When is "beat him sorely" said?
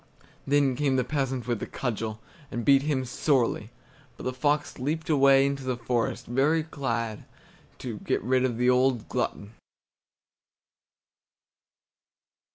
2.65-3.69